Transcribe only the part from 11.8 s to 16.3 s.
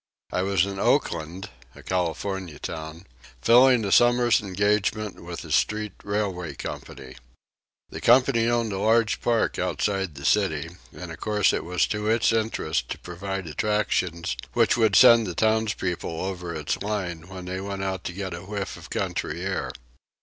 to its interest to provide attractions which would send the townspeople